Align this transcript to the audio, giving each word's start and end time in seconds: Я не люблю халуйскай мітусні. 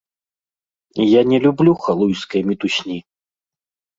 Я 1.07 1.21
не 1.33 1.39
люблю 1.43 1.73
халуйскай 1.83 2.41
мітусні. 2.49 2.97